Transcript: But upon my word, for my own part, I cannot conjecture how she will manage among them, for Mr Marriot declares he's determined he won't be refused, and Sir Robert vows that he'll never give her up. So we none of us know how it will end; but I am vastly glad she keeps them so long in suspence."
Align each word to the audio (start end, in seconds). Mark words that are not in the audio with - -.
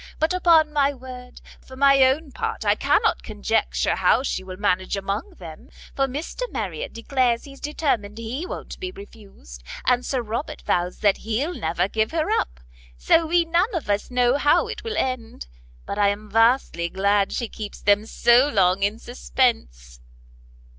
But 0.17 0.33
upon 0.33 0.73
my 0.73 0.95
word, 0.95 1.41
for 1.63 1.75
my 1.75 2.03
own 2.03 2.31
part, 2.31 2.65
I 2.65 2.73
cannot 2.73 3.21
conjecture 3.21 3.93
how 3.97 4.23
she 4.23 4.43
will 4.43 4.57
manage 4.57 4.97
among 4.97 5.35
them, 5.37 5.69
for 5.95 6.07
Mr 6.07 6.51
Marriot 6.51 6.91
declares 6.91 7.43
he's 7.43 7.59
determined 7.59 8.17
he 8.17 8.47
won't 8.47 8.79
be 8.79 8.89
refused, 8.89 9.61
and 9.85 10.03
Sir 10.03 10.23
Robert 10.23 10.63
vows 10.63 11.01
that 11.01 11.17
he'll 11.17 11.53
never 11.53 11.87
give 11.87 12.09
her 12.13 12.31
up. 12.31 12.61
So 12.97 13.27
we 13.27 13.45
none 13.45 13.75
of 13.75 13.91
us 13.91 14.09
know 14.09 14.37
how 14.37 14.67
it 14.67 14.83
will 14.83 14.97
end; 14.97 15.45
but 15.85 15.99
I 15.99 16.07
am 16.07 16.31
vastly 16.31 16.89
glad 16.89 17.31
she 17.31 17.47
keeps 17.47 17.79
them 17.79 18.07
so 18.07 18.47
long 18.47 18.81
in 18.81 18.97
suspence." 18.97 19.99